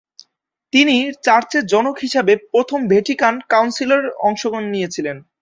তিনি 0.73 0.95
চার্চের 1.25 1.63
জনক 1.65 1.95
হিসাবে 1.99 2.33
প্রথম 2.51 2.79
ভ্যাটিকান 2.91 3.33
কাউন্সিলে 3.51 3.97
অংশ 4.27 4.41
নিয়েছিলেন। 4.65 5.17